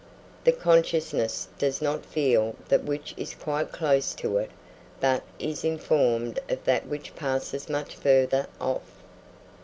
The 0.45 0.51
consciousness 0.51 1.47
does 1.59 1.79
not 1.79 2.03
feel 2.03 2.55
that 2.69 2.83
which 2.83 3.13
is 3.17 3.35
quite 3.35 3.71
close 3.71 4.15
to 4.15 4.37
it, 4.39 4.49
but 4.99 5.21
is 5.37 5.63
informed 5.63 6.39
of 6.49 6.63
that 6.63 6.87
which 6.87 7.15
passes 7.15 7.69
much 7.69 7.95
further 7.95 8.47
off. 8.59 8.81